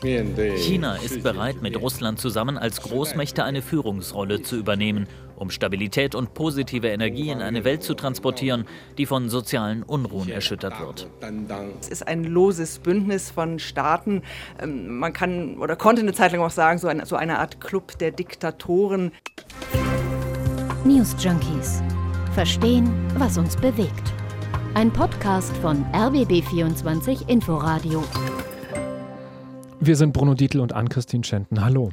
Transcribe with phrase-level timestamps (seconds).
[0.00, 6.34] China ist bereit, mit Russland zusammen als Großmächte eine Führungsrolle zu übernehmen, um Stabilität und
[6.34, 8.64] positive Energie in eine Welt zu transportieren,
[8.96, 11.08] die von sozialen Unruhen erschüttert wird.
[11.80, 14.22] Es ist ein loses Bündnis von Staaten.
[14.60, 17.60] Ähm, man kann oder konnte eine Zeit lang auch sagen, so eine, so eine Art
[17.60, 19.10] Club der Diktatoren.
[20.84, 21.82] News Junkies.
[22.34, 24.12] Verstehen, was uns bewegt.
[24.74, 28.04] Ein Podcast von RBB24 Inforadio.
[29.80, 31.64] Wir sind Bruno Dietl und Ann-Christine Schenten.
[31.64, 31.90] Hallo.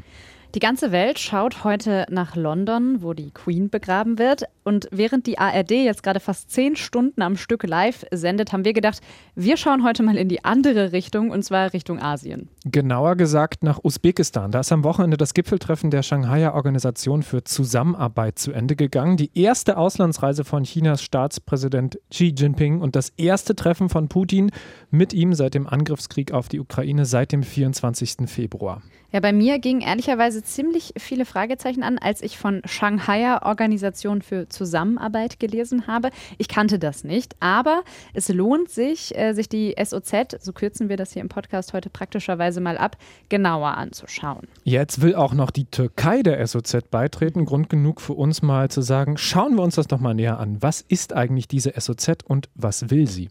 [0.55, 4.45] Die ganze Welt schaut heute nach London, wo die Queen begraben wird.
[4.67, 8.73] Und während die ARD jetzt gerade fast zehn Stunden am Stück live sendet, haben wir
[8.73, 8.99] gedacht,
[9.35, 12.49] wir schauen heute mal in die andere Richtung, und zwar Richtung Asien.
[12.65, 14.49] Genauer gesagt nach Usbekistan.
[14.49, 19.17] Da ist am Wochenende das Gipfeltreffen der Shanghaier Organisation für Zusammenarbeit zu Ende gegangen.
[19.17, 24.49] Die erste Auslandsreise von Chinas Staatspräsident Xi Jinping und das erste Treffen von Putin
[24.89, 28.27] mit ihm seit dem Angriffskrieg auf die Ukraine seit dem 24.
[28.27, 28.81] Februar.
[29.11, 34.49] Ja, bei mir gingen ehrlicherweise ziemlich viele Fragezeichen an, als ich von Shanghaier Organisation für
[34.55, 36.09] Zusammenarbeit gelesen habe.
[36.37, 40.97] Ich kannte das nicht, aber es lohnt sich, äh, sich die SOZ, so kürzen wir
[40.97, 42.97] das hier im Podcast heute praktischerweise mal ab,
[43.29, 44.47] genauer anzuschauen.
[44.63, 47.45] Jetzt will auch noch die Türkei der SOZ beitreten.
[47.45, 50.61] Grund genug für uns mal zu sagen, schauen wir uns das noch mal näher an.
[50.61, 53.29] Was ist eigentlich diese SOZ und was will sie?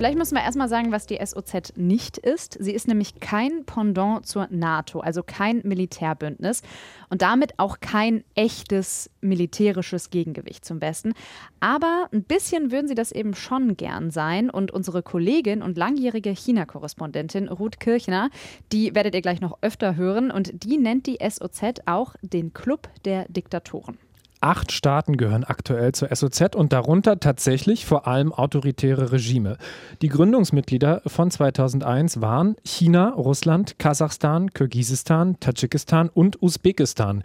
[0.00, 2.56] Vielleicht müssen wir erstmal sagen, was die SOZ nicht ist.
[2.58, 6.62] Sie ist nämlich kein Pendant zur NATO, also kein Militärbündnis
[7.10, 11.12] und damit auch kein echtes militärisches Gegengewicht zum Besten.
[11.60, 14.48] Aber ein bisschen würden sie das eben schon gern sein.
[14.48, 18.30] Und unsere Kollegin und langjährige China-Korrespondentin Ruth Kirchner,
[18.72, 22.88] die werdet ihr gleich noch öfter hören und die nennt die SOZ auch den Club
[23.04, 23.98] der Diktatoren.
[24.42, 29.58] Acht Staaten gehören aktuell zur SOZ und darunter tatsächlich vor allem autoritäre Regime.
[30.00, 37.22] Die Gründungsmitglieder von 2001 waren China, Russland, Kasachstan, Kirgisistan, Tadschikistan und Usbekistan.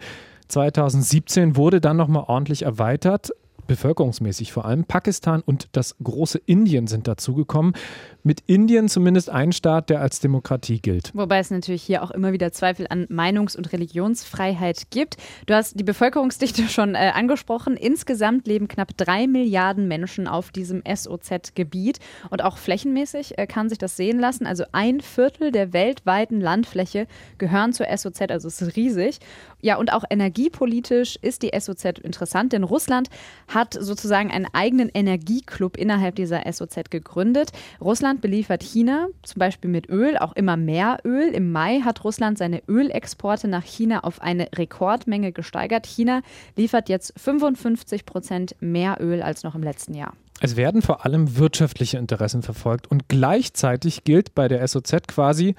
[0.48, 3.30] 2017 wurde dann nochmal ordentlich erweitert
[3.66, 4.84] bevölkerungsmäßig vor allem.
[4.84, 7.74] Pakistan und das große Indien sind dazugekommen.
[8.22, 11.12] Mit Indien zumindest ein Staat, der als Demokratie gilt.
[11.14, 15.16] Wobei es natürlich hier auch immer wieder Zweifel an Meinungs- und Religionsfreiheit gibt.
[15.46, 17.76] Du hast die Bevölkerungsdichte schon äh, angesprochen.
[17.76, 22.00] Insgesamt leben knapp drei Milliarden Menschen auf diesem SOZ-Gebiet.
[22.30, 24.46] Und auch flächenmäßig äh, kann sich das sehen lassen.
[24.46, 27.06] Also ein Viertel der weltweiten Landfläche
[27.38, 29.20] gehören zur SOZ, also es ist riesig.
[29.60, 33.08] Ja, und auch energiepolitisch ist die SOZ interessant, denn Russland
[33.48, 37.52] hat sozusagen einen eigenen Energieclub innerhalb dieser SOZ gegründet.
[37.80, 41.28] Russland beliefert China zum Beispiel mit Öl, auch immer mehr Öl.
[41.28, 45.86] Im Mai hat Russland seine Ölexporte nach China auf eine Rekordmenge gesteigert.
[45.86, 46.22] China
[46.56, 50.12] liefert jetzt 55 Prozent mehr Öl als noch im letzten Jahr.
[50.40, 55.54] Es werden vor allem wirtschaftliche Interessen verfolgt und gleichzeitig gilt bei der SOZ quasi,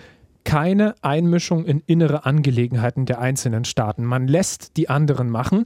[0.47, 4.05] keine Einmischung in innere Angelegenheiten der einzelnen Staaten.
[4.05, 5.65] Man lässt die anderen machen.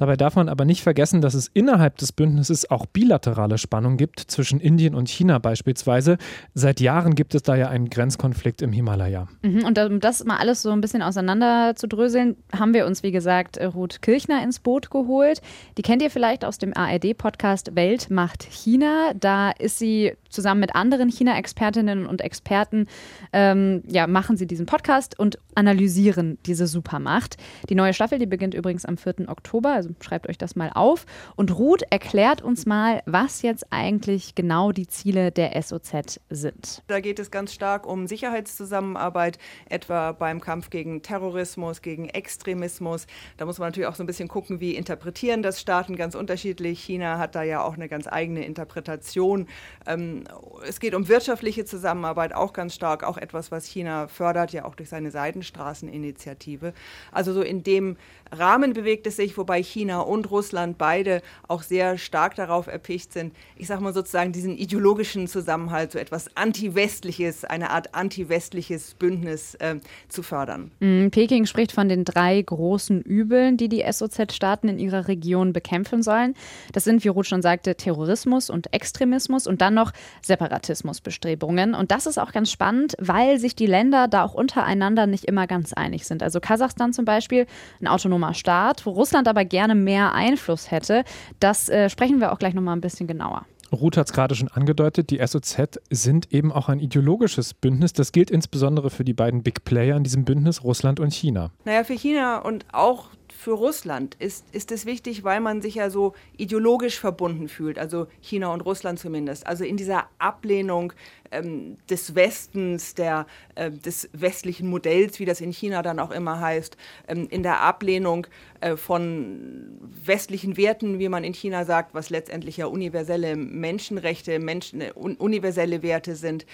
[0.00, 4.18] Dabei darf man aber nicht vergessen, dass es innerhalb des Bündnisses auch bilaterale Spannungen gibt,
[4.18, 6.16] zwischen Indien und China beispielsweise.
[6.54, 9.28] Seit Jahren gibt es da ja einen Grenzkonflikt im Himalaya.
[9.42, 13.02] Mhm, und um das mal alles so ein bisschen auseinander zu dröseln, haben wir uns,
[13.02, 15.42] wie gesagt, Ruth Kirchner ins Boot geholt.
[15.76, 19.12] Die kennt ihr vielleicht aus dem ARD-Podcast Welt macht China.
[19.20, 22.86] Da ist sie zusammen mit anderen China-Expertinnen und Experten,
[23.34, 27.36] ähm, ja, machen sie diesen Podcast und analysieren diese Supermacht.
[27.68, 29.28] Die neue Staffel, die beginnt übrigens am 4.
[29.28, 31.06] Oktober, also schreibt euch das mal auf.
[31.36, 36.82] Und Ruth erklärt uns mal, was jetzt eigentlich genau die Ziele der SOZ sind.
[36.86, 43.06] Da geht es ganz stark um Sicherheitszusammenarbeit, etwa beim Kampf gegen Terrorismus, gegen Extremismus.
[43.36, 46.82] Da muss man natürlich auch so ein bisschen gucken, wie interpretieren das Staaten ganz unterschiedlich.
[46.82, 49.46] China hat da ja auch eine ganz eigene Interpretation.
[49.86, 50.24] Ähm,
[50.66, 54.74] es geht um wirtschaftliche Zusammenarbeit, auch ganz stark, auch etwas, was China fördert, ja auch
[54.74, 56.72] durch seine Seidenstraßeninitiative.
[57.12, 57.96] Also so in dem
[58.32, 63.34] Rahmen bewegt es sich, wobei China und Russland beide auch sehr stark darauf erpicht sind,
[63.56, 69.76] ich sage mal sozusagen diesen ideologischen Zusammenhalt, so etwas anti-westliches, eine Art anti-westliches Bündnis äh,
[70.08, 70.70] zu fördern.
[70.80, 76.02] Mhm, Peking spricht von den drei großen Übeln, die die SOZ-Staaten in ihrer Region bekämpfen
[76.02, 76.34] sollen.
[76.72, 81.74] Das sind, wie Ruth schon sagte, Terrorismus und Extremismus und dann noch Separatismusbestrebungen.
[81.74, 85.46] Und das ist auch ganz spannend, weil sich die Länder da auch untereinander nicht immer
[85.46, 86.22] ganz einig sind.
[86.22, 87.46] Also Kasachstan zum Beispiel,
[87.80, 91.04] ein autonomer Staat, wo Russland aber gerne mehr Einfluss hätte.
[91.38, 93.46] Das äh, sprechen wir auch gleich nochmal ein bisschen genauer.
[93.72, 97.92] Ruth hat es gerade schon angedeutet, die SOZ sind eben auch ein ideologisches Bündnis.
[97.92, 101.52] Das gilt insbesondere für die beiden Big Player in diesem Bündnis, Russland und China.
[101.64, 105.88] Naja, für China und auch für Russland ist, ist es wichtig, weil man sich ja
[105.88, 109.46] so ideologisch verbunden fühlt, also China und Russland zumindest.
[109.46, 110.92] Also in dieser Ablehnung
[111.30, 116.40] ähm, des Westens, der, äh, des westlichen Modells, wie das in China dann auch immer
[116.40, 116.76] heißt,
[117.08, 118.26] ähm, in der Ablehnung
[118.60, 124.80] äh, von westlichen Werten, wie man in China sagt, was letztendlich ja universelle Menschenrechte, Menschen,
[124.80, 126.46] äh, universelle Werte sind,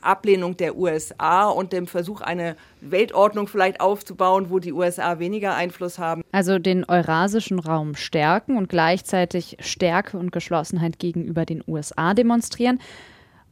[0.00, 5.98] Ablehnung der USA und dem Versuch, eine Weltordnung vielleicht aufzubauen, wo die USA weniger Einfluss
[5.98, 6.22] haben.
[6.32, 12.78] Also den eurasischen Raum stärken und gleichzeitig Stärke und Geschlossenheit gegenüber den USA demonstrieren.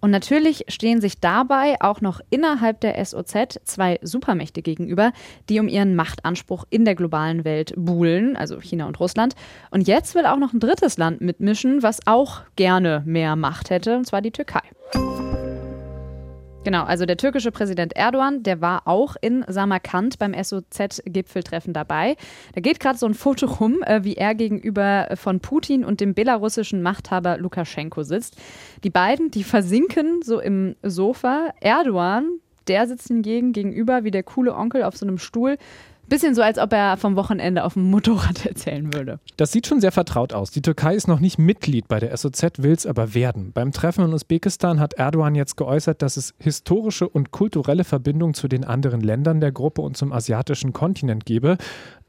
[0.00, 5.12] Und natürlich stehen sich dabei auch noch innerhalb der SOZ zwei Supermächte gegenüber,
[5.48, 9.34] die um ihren Machtanspruch in der globalen Welt buhlen, also China und Russland.
[9.70, 13.96] Und jetzt will auch noch ein drittes Land mitmischen, was auch gerne mehr Macht hätte,
[13.96, 14.62] und zwar die Türkei.
[16.64, 22.16] Genau, also der türkische Präsident Erdogan, der war auch in Samarkand beim SOZ-Gipfeltreffen dabei.
[22.55, 26.14] Da geht gerade so ein Foto rum, äh, wie er gegenüber von Putin und dem
[26.14, 28.37] belarussischen Machthaber Lukaschenko sitzt.
[28.84, 31.55] Die beiden, die versinken so im Sofa.
[31.60, 35.56] Erdogan, der sitzt hingegen gegenüber wie der coole Onkel auf so einem Stuhl
[36.08, 39.20] Bisschen so, als ob er vom Wochenende auf dem Motorrad erzählen würde.
[39.37, 40.50] Das sieht schon sehr vertraut aus.
[40.50, 43.52] Die Türkei ist noch nicht Mitglied bei der SOZ, will es aber werden.
[43.52, 48.49] Beim Treffen in Usbekistan hat Erdogan jetzt geäußert, dass es historische und kulturelle Verbindungen zu
[48.49, 51.58] den anderen Ländern der Gruppe und zum asiatischen Kontinent gebe.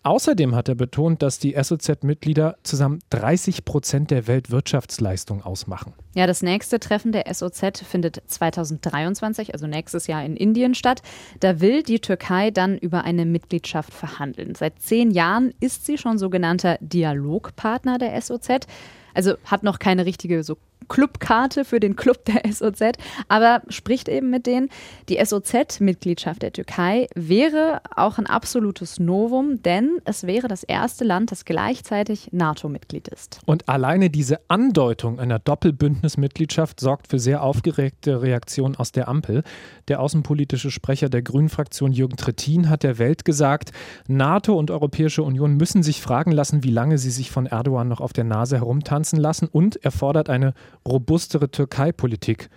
[0.04, 5.94] Außerdem hat er betont, dass die SOZ-Mitglieder zusammen 30 Prozent der Weltwirtschaftsleistung ausmachen.
[6.16, 11.02] Ja, das nächste Treffen der SOZ findet 2023, also nächstes Jahr in Indien statt.
[11.42, 14.56] Da will die Türkei dann über eine Mitgliedschaft verhandeln.
[14.56, 18.68] Seit zehn Jahren ist sie schon sogenannter Dialogpartner der SOZ.
[19.14, 20.58] Also hat noch keine richtige so
[20.88, 22.98] Clubkarte für den Club der SOZ,
[23.28, 24.70] aber spricht eben mit denen.
[25.08, 31.32] Die SOZ-Mitgliedschaft der Türkei wäre auch ein absolutes Novum, denn es wäre das erste Land,
[31.32, 33.40] das gleichzeitig NATO-Mitglied ist.
[33.46, 39.44] Und alleine diese Andeutung einer Doppelbündnismitgliedschaft sorgt für sehr aufgeregte Reaktionen aus der Ampel.
[39.88, 43.72] Der außenpolitische Sprecher der Grünen-Fraktion Jürgen Trittin hat der Welt gesagt,
[44.08, 48.02] NATO und Europäische Union müssen sich fragen lassen, wie lange sie sich von Erdogan noch
[48.02, 50.54] auf der Nase herumtanzen lassen und er fordert eine
[50.88, 52.50] robustere Türkei-Politik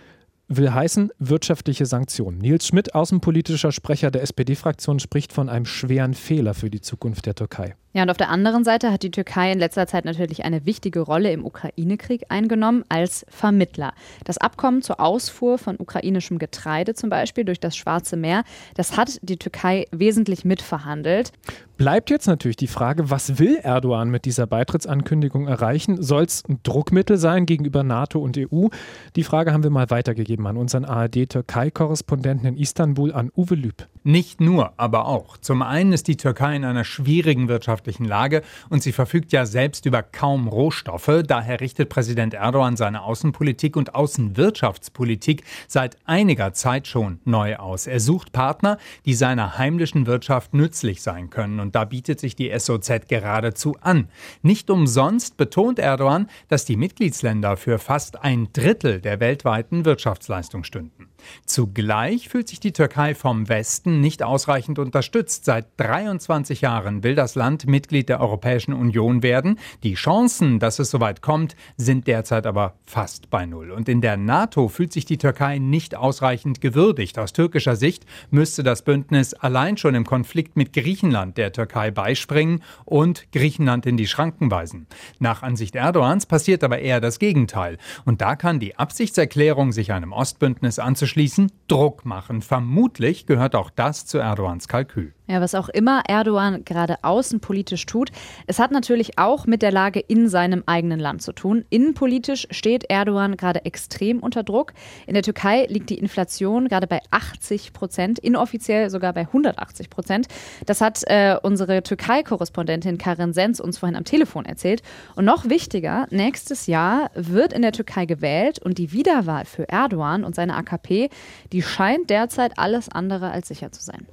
[0.57, 2.37] will heißen wirtschaftliche Sanktionen.
[2.37, 7.35] Nils Schmidt, außenpolitischer Sprecher der SPD-Fraktion, spricht von einem schweren Fehler für die Zukunft der
[7.35, 7.75] Türkei.
[7.95, 11.01] Ja, und auf der anderen Seite hat die Türkei in letzter Zeit natürlich eine wichtige
[11.01, 13.93] Rolle im Ukraine-Krieg eingenommen als Vermittler.
[14.23, 19.19] Das Abkommen zur Ausfuhr von ukrainischem Getreide zum Beispiel durch das Schwarze Meer, das hat
[19.21, 21.33] die Türkei wesentlich mitverhandelt.
[21.77, 26.01] Bleibt jetzt natürlich die Frage, was will Erdogan mit dieser Beitrittsankündigung erreichen?
[26.01, 28.69] Soll es ein Druckmittel sein gegenüber NATO und EU?
[29.15, 33.87] Die Frage haben wir mal weitergegeben an unseren ARD-Türkei-Korrespondenten in Istanbul, an Uwe Lüb.
[34.05, 35.37] Nicht nur, aber auch.
[35.37, 39.85] Zum einen ist die Türkei in einer schwierigen wirtschaftlichen Lage und sie verfügt ja selbst
[39.85, 41.23] über kaum Rohstoffe.
[41.25, 47.87] Daher richtet Präsident Erdogan seine Außenpolitik und Außenwirtschaftspolitik seit einiger Zeit schon neu aus.
[47.87, 51.61] Er sucht Partner, die seiner heimlichen Wirtschaft nützlich sein können.
[51.61, 54.09] Und da bietet sich die SOZ geradezu an.
[54.41, 59.85] Nicht umsonst betont Erdogan, dass die Mitgliedsländer für fast ein Drittel der weltweiten
[60.23, 61.09] Wirtschaftsleistung stünden.
[61.45, 65.45] Zugleich fühlt sich die Türkei vom Westen nicht ausreichend unterstützt.
[65.45, 69.59] Seit 23 Jahren will das Land Mitglied der Europäischen Union werden.
[69.83, 73.71] Die Chancen, dass es soweit kommt, sind derzeit aber fast bei Null.
[73.71, 77.19] Und in der NATO fühlt sich die Türkei nicht ausreichend gewürdigt.
[77.19, 82.63] Aus türkischer Sicht müsste das Bündnis allein schon im Konflikt mit Griechenland der Türkei beispringen
[82.85, 84.87] und Griechenland in die Schranken weisen.
[85.19, 87.77] Nach Ansicht Erdogans passiert aber eher das Gegenteil.
[88.05, 92.41] Und da kann die Absichtserklärung, sich einem Ostbündnis anzuschließen, Druck machen.
[92.41, 95.13] Vermutlich gehört auch das zu Erdogans Kalkül.
[95.25, 98.11] Ja, was auch immer Erdogan gerade außenpolitisch tut,
[98.45, 101.63] es hat natürlich auch mit der Lage in seinem eigenen Land zu tun.
[101.69, 104.73] Innenpolitisch steht Erdogan gerade extrem unter Druck.
[105.07, 110.27] In der Türkei liegt die Inflation gerade bei 80 Prozent, inoffiziell sogar bei 180 Prozent.
[110.65, 114.83] Das hat äh, unsere Türkei-Korrespondentin Karin Sens uns vorhin am Telefon erzählt.
[115.15, 120.25] Und noch wichtiger, nächstes Jahr wird in der Türkei gewählt und die Wiederwahl für Erdogan
[120.25, 121.09] und seine AKP,
[121.53, 124.05] die scheint derzeit alles andere als sicher zu sein.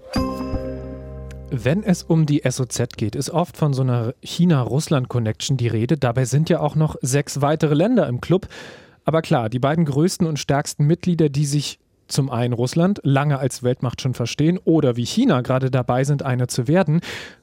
[1.52, 5.96] Wenn es um die SOZ geht, ist oft von so einer China-Russland-Connection die Rede.
[5.96, 8.46] Dabei sind ja auch noch sechs weitere Länder im Club.
[9.04, 13.64] Aber klar, die beiden größten und stärksten Mitglieder, die sich zum einen Russland lange als
[13.64, 17.00] Weltmacht schon verstehen oder wie China gerade dabei sind, eine zu werden,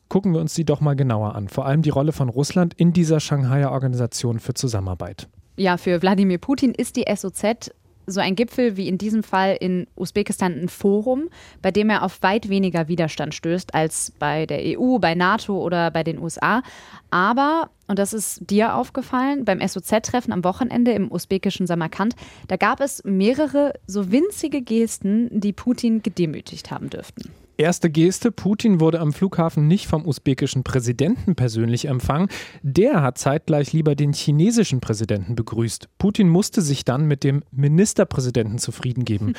[0.07, 1.49] gucken wir uns die doch mal genauer an.
[1.49, 5.27] Vor allem die Rolle von Russland in dieser Shanghaier Organisation für Zusammenarbeit.
[5.57, 7.71] Ja, für Wladimir Putin ist die SOZ
[8.07, 11.29] so ein Gipfel wie in diesem Fall in Usbekistan ein Forum,
[11.61, 15.91] bei dem er auf weit weniger Widerstand stößt als bei der EU, bei NATO oder
[15.91, 16.63] bei den USA.
[17.11, 22.15] Aber, und das ist dir aufgefallen, beim SOZ-Treffen am Wochenende im usbekischen Samarkand,
[22.47, 27.31] da gab es mehrere so winzige Gesten, die Putin gedemütigt haben dürften.
[27.59, 32.27] Erste Geste, Putin wurde am Flughafen nicht vom usbekischen Präsidenten persönlich empfangen.
[32.61, 35.89] Der hat zeitgleich lieber den chinesischen Präsidenten begrüßt.
[35.97, 39.33] Putin musste sich dann mit dem Ministerpräsidenten zufrieden geben.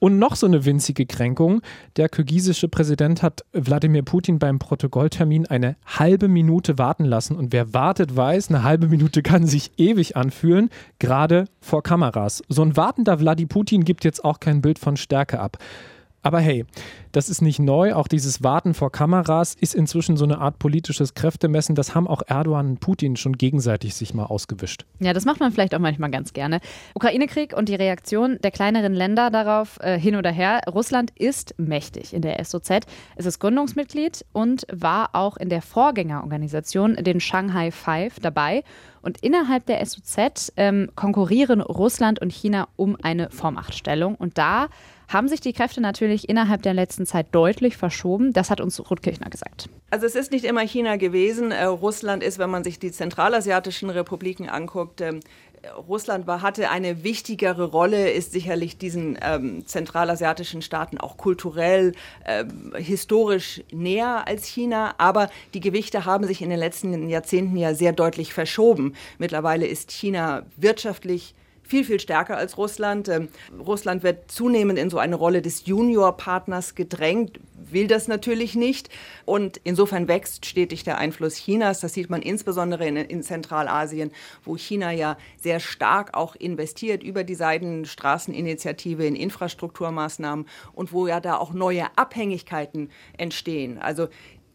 [0.00, 1.62] Und noch so eine winzige Kränkung.
[1.94, 7.36] Der kirgisische Präsident hat Wladimir Putin beim Protokolltermin eine halbe Minute warten lassen.
[7.36, 12.42] Und wer wartet, weiß, eine halbe Minute kann sich ewig anfühlen, gerade vor Kameras.
[12.48, 15.58] So ein wartender Wladimir Putin gibt jetzt auch kein Bild von Stärke ab.
[16.22, 16.66] Aber hey,
[17.12, 17.94] das ist nicht neu.
[17.94, 21.74] Auch dieses Warten vor Kameras ist inzwischen so eine Art politisches Kräftemessen.
[21.74, 24.84] Das haben auch Erdogan und Putin schon gegenseitig sich mal ausgewischt.
[25.00, 26.60] Ja, das macht man vielleicht auch manchmal ganz gerne.
[26.94, 30.60] Ukraine-Krieg und die Reaktion der kleineren Länder darauf äh, hin oder her.
[30.70, 32.70] Russland ist mächtig in der SOZ.
[33.16, 38.62] Es ist Gründungsmitglied und war auch in der Vorgängerorganisation, den Shanghai Five, dabei.
[39.02, 44.14] Und innerhalb der SOZ ähm, konkurrieren Russland und China um eine Vormachtstellung.
[44.14, 44.68] Und da
[45.08, 48.32] haben sich die Kräfte natürlich innerhalb der letzten Zeit deutlich verschoben.
[48.32, 49.68] Das hat uns Ruth Kirchner gesagt.
[49.90, 51.50] Also es ist nicht immer China gewesen.
[51.52, 55.20] Äh, Russland ist, wenn man sich die zentralasiatischen Republiken anguckt, äh,
[55.88, 61.92] Russland war, hatte eine wichtigere Rolle, ist sicherlich diesen ähm, zentralasiatischen Staaten auch kulturell,
[62.24, 62.44] äh,
[62.76, 64.94] historisch näher als China.
[64.98, 68.94] Aber die Gewichte haben sich in den letzten Jahrzehnten ja sehr deutlich verschoben.
[69.18, 71.34] Mittlerweile ist China wirtschaftlich
[71.70, 73.08] viel, viel stärker als Russland.
[73.08, 78.90] Ähm, Russland wird zunehmend in so eine Rolle des Juniorpartners gedrängt, will das natürlich nicht.
[79.24, 81.78] Und insofern wächst stetig der Einfluss Chinas.
[81.78, 84.10] Das sieht man insbesondere in, in Zentralasien,
[84.44, 91.20] wo China ja sehr stark auch investiert über die Seidenstraßeninitiative in Infrastrukturmaßnahmen und wo ja
[91.20, 93.78] da auch neue Abhängigkeiten entstehen.
[93.78, 94.08] Also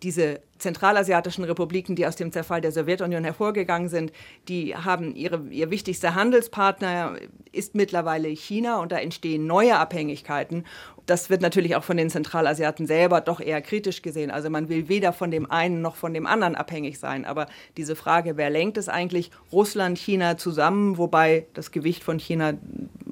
[0.03, 4.11] diese zentralasiatischen Republiken, die aus dem Zerfall der Sowjetunion hervorgegangen sind,
[4.47, 7.17] die haben ihre, ihr wichtigster Handelspartner
[7.51, 10.65] ist mittlerweile China und da entstehen neue Abhängigkeiten.
[11.05, 14.31] Das wird natürlich auch von den Zentralasiaten selber doch eher kritisch gesehen.
[14.31, 17.25] Also man will weder von dem einen noch von dem anderen abhängig sein.
[17.25, 17.47] Aber
[17.77, 22.53] diese Frage, wer lenkt es eigentlich, Russland, China zusammen, wobei das Gewicht von China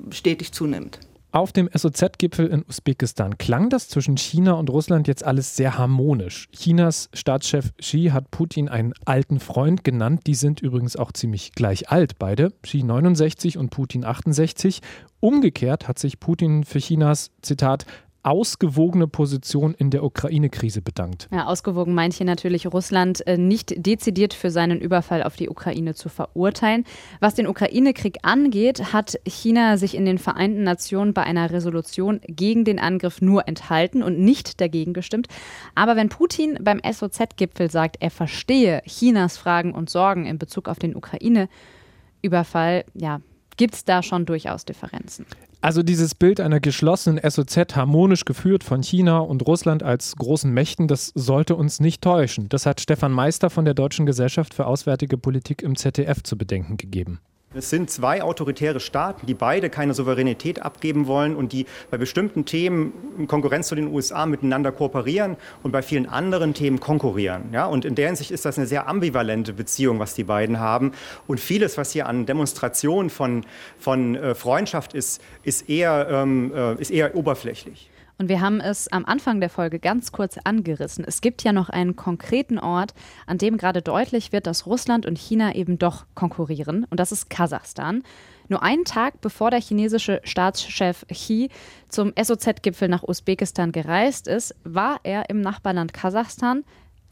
[0.09, 0.99] stetig zunimmt.
[1.33, 6.47] Auf dem SOZ-Gipfel in Usbekistan klang das zwischen China und Russland jetzt alles sehr harmonisch.
[6.51, 10.27] Chinas Staatschef Xi hat Putin einen alten Freund genannt.
[10.27, 12.51] Die sind übrigens auch ziemlich gleich alt, beide.
[12.61, 14.81] Xi 69 und Putin 68.
[15.21, 17.87] Umgekehrt hat sich Putin für Chinas, Zitat,
[18.23, 21.27] ausgewogene Position in der Ukraine-Krise bedankt.
[21.31, 25.93] Ja, ausgewogen meint hier natürlich Russland äh, nicht dezidiert für seinen Überfall auf die Ukraine
[25.93, 26.85] zu verurteilen.
[27.19, 32.63] Was den Ukraine-Krieg angeht, hat China sich in den Vereinten Nationen bei einer Resolution gegen
[32.63, 35.27] den Angriff nur enthalten und nicht dagegen gestimmt.
[35.75, 40.79] Aber wenn Putin beim SOZ-Gipfel sagt, er verstehe Chinas Fragen und Sorgen in Bezug auf
[40.79, 43.19] den Ukraine-Überfall, ja,
[43.57, 45.25] gibt es da schon durchaus Differenzen.
[45.61, 50.87] Also dieses Bild einer geschlossenen SOZ harmonisch geführt von China und Russland als großen Mächten,
[50.87, 52.49] das sollte uns nicht täuschen.
[52.49, 56.77] Das hat Stefan Meister von der Deutschen Gesellschaft für Auswärtige Politik im ZDF zu bedenken
[56.77, 57.19] gegeben.
[57.55, 62.45] Es sind zwei autoritäre Staaten, die beide keine Souveränität abgeben wollen und die bei bestimmten
[62.45, 67.49] Themen in Konkurrenz zu den USA miteinander kooperieren und bei vielen anderen Themen konkurrieren.
[67.51, 70.93] Ja, und in der Hinsicht ist das eine sehr ambivalente Beziehung, was die beiden haben.
[71.27, 73.45] Und vieles, was hier an Demonstrationen von,
[73.77, 77.89] von äh, Freundschaft ist, ist eher, ähm, äh, ist eher oberflächlich.
[78.23, 81.03] Und wir haben es am Anfang der Folge ganz kurz angerissen.
[81.05, 82.93] Es gibt ja noch einen konkreten Ort,
[83.27, 86.87] an dem gerade deutlich wird, dass Russland und China eben doch konkurrieren.
[86.89, 88.01] Und das ist Kasachstan.
[88.47, 91.49] Nur einen Tag bevor der chinesische Staatschef Xi
[91.89, 96.63] zum SOZ-Gipfel nach Usbekistan gereist ist, war er im Nachbarland Kasachstan,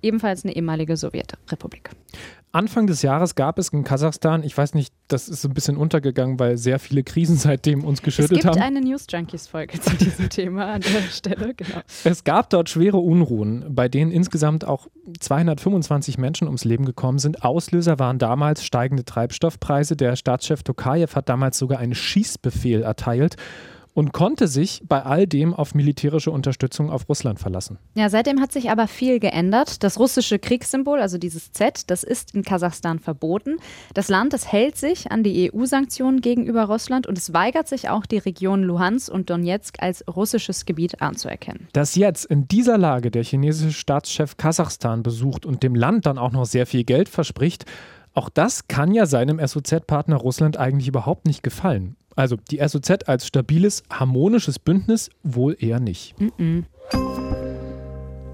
[0.01, 1.91] ebenfalls eine ehemalige Sowjetrepublik.
[2.53, 6.37] Anfang des Jahres gab es in Kasachstan, ich weiß nicht, das ist ein bisschen untergegangen,
[6.37, 8.37] weil sehr viele Krisen seitdem uns geschüttelt haben.
[8.37, 8.77] Es gibt haben.
[8.77, 11.79] eine News Junkies Folge zu diesem Thema an der Stelle, genau.
[12.03, 14.87] Es gab dort schwere Unruhen, bei denen insgesamt auch
[15.19, 17.43] 225 Menschen ums Leben gekommen sind.
[17.43, 19.95] Auslöser waren damals steigende Treibstoffpreise.
[19.95, 23.37] Der Staatschef Tokayev hat damals sogar einen Schießbefehl erteilt
[23.93, 27.77] und konnte sich bei all dem auf militärische Unterstützung auf Russland verlassen.
[27.95, 29.83] Ja, seitdem hat sich aber viel geändert.
[29.83, 33.57] Das russische Kriegssymbol, also dieses Z, das ist in Kasachstan verboten.
[33.93, 38.05] Das Land, das hält sich an die EU-Sanktionen gegenüber Russland und es weigert sich auch,
[38.05, 41.67] die Region Luhansk und Donetsk als russisches Gebiet anzuerkennen.
[41.73, 46.31] Dass jetzt in dieser Lage der chinesische Staatschef Kasachstan besucht und dem Land dann auch
[46.31, 47.65] noch sehr viel Geld verspricht,
[48.13, 51.95] auch das kann ja seinem SOZ-Partner Russland eigentlich überhaupt nicht gefallen.
[52.15, 56.15] Also die SOZ als stabiles, harmonisches Bündnis wohl eher nicht.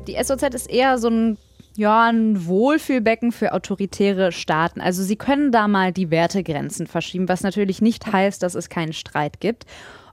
[0.07, 1.37] Die SOZ ist eher so ein
[1.77, 4.81] ja, ein Wohlfühlbecken für autoritäre Staaten.
[4.81, 8.93] Also sie können da mal die Wertegrenzen verschieben, was natürlich nicht heißt, dass es keinen
[8.93, 9.67] Streit gibt.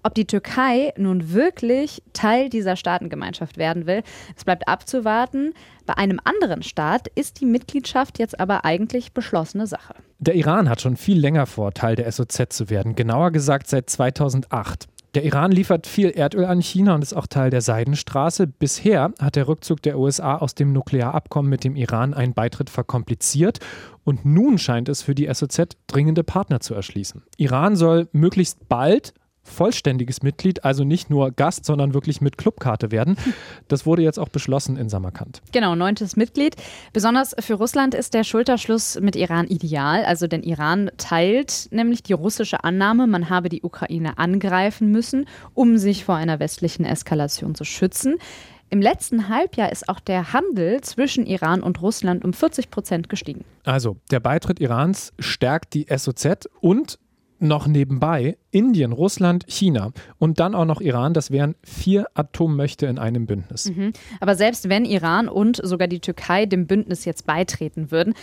[0.07, 4.03] Ob die Türkei nun wirklich Teil dieser Staatengemeinschaft werden will,
[4.37, 5.55] es bleibt abzuwarten.
[5.87, 9.95] Bei einem anderen Staat ist die Mitgliedschaft jetzt aber eigentlich beschlossene Sache.
[10.19, 13.89] Der Iran hat schon viel länger vor, Teil der SOZ zu werden, genauer gesagt seit
[13.89, 14.89] 2008.
[15.15, 18.47] Der Iran liefert viel Erdöl an China und ist auch Teil der Seidenstraße.
[18.47, 23.61] Bisher hat der Rückzug der USA aus dem Nuklearabkommen mit dem Iran einen Beitritt verkompliziert
[24.03, 27.23] und nun scheint es für die SOZ dringende Partner zu erschließen.
[27.39, 29.15] Iran soll möglichst bald
[29.45, 33.17] vollständiges Mitglied, also nicht nur Gast, sondern wirklich mit Clubkarte werden.
[33.69, 35.41] Das wurde jetzt auch beschlossen in Samarkand.
[35.53, 36.57] Genau, neuntes Mitglied.
[36.93, 40.05] Besonders für Russland ist der Schulterschluss mit Iran ideal.
[40.05, 45.79] Also denn Iran teilt nämlich die russische Annahme, man habe die Ukraine angreifen müssen, um
[45.79, 48.17] sich vor einer westlichen Eskalation zu schützen.
[48.71, 53.45] Im letzten Halbjahr ist auch der Handel zwischen Iran und Russland um 40 Prozent gestiegen.
[53.65, 56.99] Also der Beitritt Irans stärkt die SOZ und
[57.45, 61.15] noch nebenbei Indien, Russland, China und dann auch noch Iran.
[61.15, 63.67] Das wären vier Atommächte in einem Bündnis.
[63.67, 63.93] Mhm.
[64.21, 68.15] Aber selbst wenn Iran und sogar die Türkei dem Bündnis jetzt beitreten würden,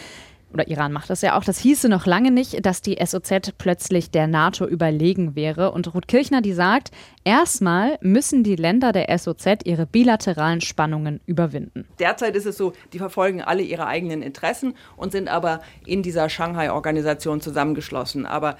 [0.53, 4.11] oder Iran macht das ja auch, das hieße noch lange nicht, dass die SOZ plötzlich
[4.11, 5.71] der NATO überlegen wäre.
[5.71, 6.91] Und Ruth Kirchner, die sagt,
[7.23, 11.87] erstmal müssen die Länder der SOZ ihre bilateralen Spannungen überwinden.
[11.99, 16.29] Derzeit ist es so, die verfolgen alle ihre eigenen Interessen und sind aber in dieser
[16.29, 18.25] Shanghai-Organisation zusammengeschlossen.
[18.25, 18.57] Aber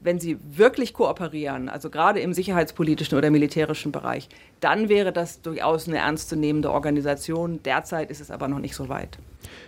[0.00, 4.28] wenn sie wirklich kooperieren, also gerade im sicherheitspolitischen oder militärischen Bereich,
[4.60, 7.62] dann wäre das durchaus eine ernstzunehmende Organisation.
[7.62, 9.18] Derzeit ist es aber noch nicht so weit.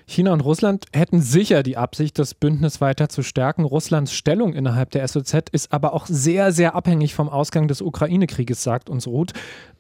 [0.07, 3.65] China und Russland hätten sicher die Absicht, das Bündnis weiter zu stärken.
[3.65, 8.63] Russlands Stellung innerhalb der SOZ ist aber auch sehr, sehr abhängig vom Ausgang des Ukraine-Krieges,
[8.63, 9.33] sagt uns Ruth.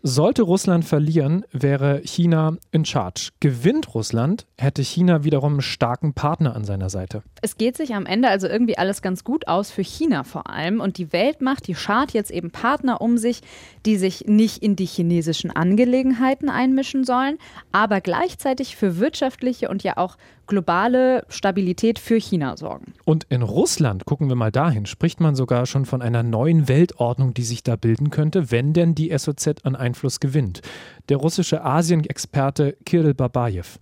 [0.03, 3.31] Sollte Russland verlieren, wäre China in charge.
[3.41, 7.23] Gewinnt Russland, hätte China wiederum einen starken Partner an seiner Seite.
[7.43, 10.81] Es geht sich am Ende also irgendwie alles ganz gut aus für China vor allem.
[10.81, 13.43] Und die Weltmacht, die schart jetzt eben Partner um sich,
[13.85, 17.37] die sich nicht in die chinesischen Angelegenheiten einmischen sollen,
[17.71, 20.17] aber gleichzeitig für wirtschaftliche und ja auch
[20.47, 22.93] globale Stabilität für China sorgen.
[23.05, 27.35] Und in Russland, gucken wir mal dahin, spricht man sogar schon von einer neuen Weltordnung,
[27.35, 30.61] die sich da bilden könnte, wenn denn die SOZ an Einfluss gewinnt.
[31.09, 33.79] Der russische Asienexperte Kirill Babayev.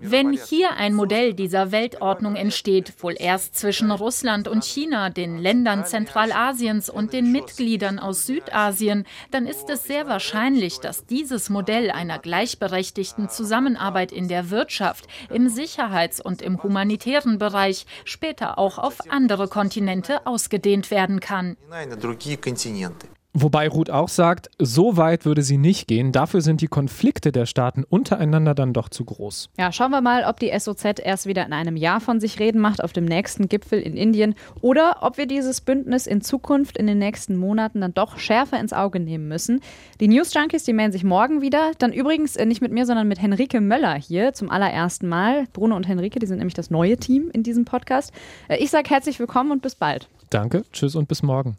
[0.00, 5.84] Wenn hier ein Modell dieser Weltordnung entsteht, wohl erst zwischen Russland und China, den Ländern
[5.84, 12.18] Zentralasiens und den Mitgliedern aus Südasien, dann ist es sehr wahrscheinlich, dass dieses Modell einer
[12.18, 19.46] gleichberechtigten Zusammenarbeit in der Wirtschaft, im Sicherheits- und im humanitären Bereich später auch auf andere
[19.46, 21.56] Kontinente ausgedehnt werden kann.
[23.38, 26.10] Wobei Ruth auch sagt, so weit würde sie nicht gehen.
[26.10, 29.50] Dafür sind die Konflikte der Staaten untereinander dann doch zu groß.
[29.58, 32.62] Ja, schauen wir mal, ob die SOZ erst wieder in einem Jahr von sich reden
[32.62, 36.86] macht auf dem nächsten Gipfel in Indien oder ob wir dieses Bündnis in Zukunft in
[36.86, 39.60] den nächsten Monaten dann doch schärfer ins Auge nehmen müssen.
[40.00, 41.72] Die News Junkies, die melden sich morgen wieder.
[41.78, 45.44] Dann übrigens äh, nicht mit mir, sondern mit Henrike Möller hier zum allerersten Mal.
[45.52, 48.14] Bruno und Henrike, die sind nämlich das neue Team in diesem Podcast.
[48.48, 50.08] Äh, ich sage herzlich willkommen und bis bald.
[50.30, 51.58] Danke, tschüss und bis morgen.